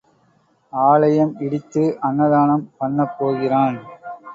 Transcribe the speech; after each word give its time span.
ஆலயம் 0.73 1.33
இடித்து 1.39 1.83
அன்னதானம் 2.01 2.65
பண்ணப் 2.77 3.15
போகிறான். 3.19 3.79